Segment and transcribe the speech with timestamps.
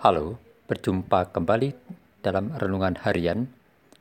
[0.00, 1.76] Halo, berjumpa kembali
[2.24, 3.52] dalam renungan harian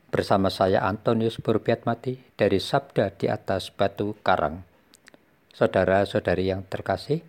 [0.08, 4.64] bersama saya Antonius Burbiatmati dari Sabda di atas Batu Karang.
[5.52, 7.20] Saudara-saudari yang terkasih,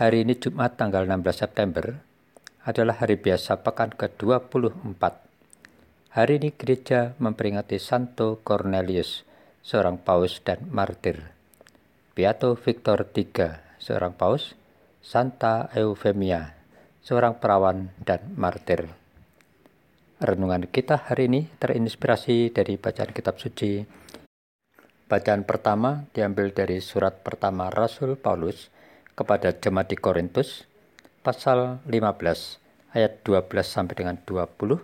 [0.00, 2.00] hari ini Jumat tanggal 16 September
[2.64, 5.04] adalah hari biasa pekan ke-24.
[6.16, 9.28] Hari ini gereja memperingati Santo Cornelius,
[9.60, 11.36] seorang paus dan martir.
[12.16, 14.56] Beato Victor III, seorang paus,
[15.04, 16.57] Santa Eufemia,
[17.02, 18.90] seorang perawan dan martir.
[20.18, 23.86] Renungan kita hari ini terinspirasi dari bacaan kitab suci.
[25.06, 28.68] Bacaan pertama diambil dari surat pertama Rasul Paulus
[29.14, 30.66] kepada jemaat di Korintus
[31.22, 34.82] pasal 15 ayat 12 sampai dengan 20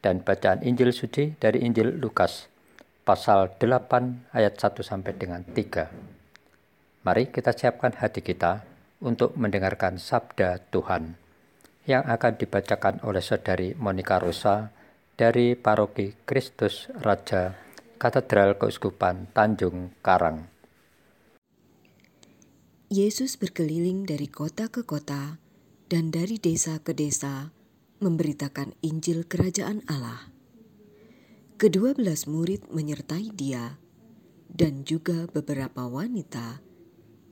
[0.00, 2.48] dan bacaan Injil suci dari Injil Lukas
[3.04, 7.04] pasal 8 ayat 1 sampai dengan 3.
[7.04, 8.64] Mari kita siapkan hati kita
[9.00, 11.29] untuk mendengarkan sabda Tuhan
[11.90, 14.70] yang akan dibacakan oleh Saudari Monica Rosa
[15.18, 17.50] dari Paroki Kristus Raja
[17.98, 20.46] Katedral Keuskupan Tanjung Karang.
[22.94, 25.42] Yesus berkeliling dari kota ke kota
[25.90, 27.50] dan dari desa ke desa
[27.98, 30.30] memberitakan Injil Kerajaan Allah.
[31.58, 33.82] Kedua belas murid menyertai dia
[34.46, 36.62] dan juga beberapa wanita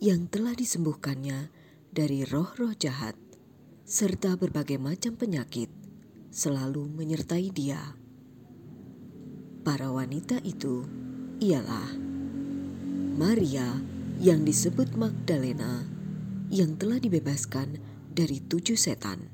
[0.02, 1.46] yang telah disembuhkannya
[1.94, 3.27] dari roh-roh jahat
[3.88, 5.72] serta berbagai macam penyakit
[6.28, 7.96] selalu menyertai dia.
[9.64, 10.84] Para wanita itu
[11.40, 11.96] ialah
[13.16, 13.80] Maria
[14.20, 15.88] yang disebut Magdalena
[16.52, 17.80] yang telah dibebaskan
[18.12, 19.32] dari tujuh setan.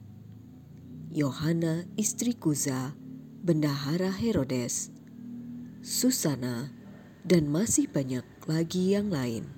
[1.10, 2.94] Yohana istri Kuza,
[3.42, 4.94] bendahara Herodes,
[5.82, 6.70] Susana,
[7.26, 9.50] dan masih banyak lagi yang lain.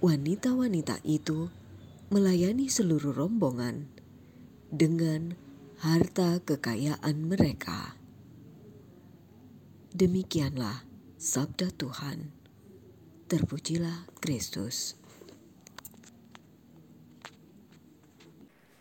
[0.00, 1.52] Wanita-wanita itu
[2.10, 3.86] melayani seluruh rombongan
[4.66, 5.38] dengan
[5.78, 7.94] harta kekayaan mereka.
[9.94, 10.82] Demikianlah
[11.14, 12.34] sabda Tuhan.
[13.30, 14.98] Terpujilah Kristus.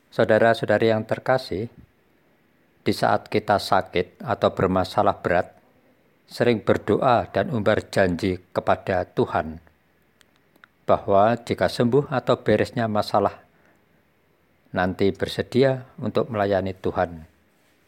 [0.09, 1.69] Saudara-saudari yang terkasih,
[2.81, 5.53] di saat kita sakit atau bermasalah berat,
[6.25, 9.68] sering berdoa dan umbar janji kepada Tuhan
[10.89, 13.37] bahwa jika sembuh atau beresnya masalah,
[14.73, 17.29] nanti bersedia untuk melayani Tuhan,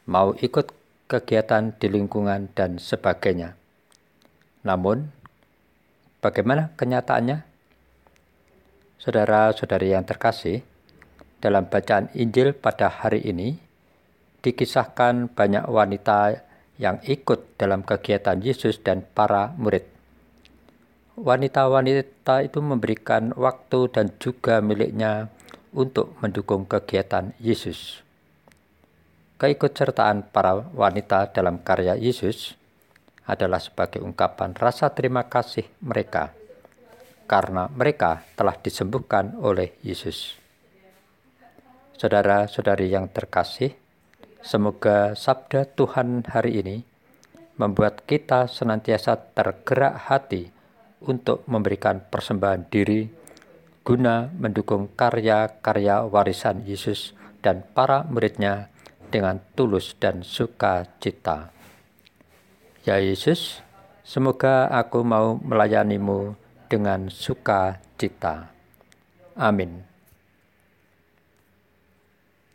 [0.05, 0.69] mau ikut
[1.09, 3.57] kegiatan di lingkungan dan sebagainya.
[4.61, 5.09] Namun,
[6.21, 7.49] bagaimana kenyataannya?
[9.01, 10.61] Saudara-saudari yang terkasih,
[11.41, 13.57] dalam bacaan Injil pada hari ini,
[14.45, 16.37] dikisahkan banyak wanita
[16.77, 19.89] yang ikut dalam kegiatan Yesus dan para murid
[21.21, 25.29] wanita-wanita itu memberikan waktu dan juga miliknya
[25.69, 28.01] untuk mendukung kegiatan Yesus.
[29.37, 32.57] Keikutsertaan para wanita dalam karya Yesus
[33.29, 36.33] adalah sebagai ungkapan rasa terima kasih mereka
[37.29, 40.35] karena mereka telah disembuhkan oleh Yesus.
[41.95, 43.77] Saudara-saudari yang terkasih,
[44.41, 46.77] semoga sabda Tuhan hari ini
[47.61, 50.60] membuat kita senantiasa tergerak hati
[51.05, 53.09] untuk memberikan persembahan diri
[53.81, 58.69] guna mendukung karya-karya warisan Yesus dan para muridnya
[59.09, 61.49] dengan tulus dan sukacita.
[62.85, 63.61] Ya Yesus,
[64.05, 66.37] semoga aku mau melayanimu
[66.69, 68.53] dengan sukacita.
[69.35, 69.90] Amin.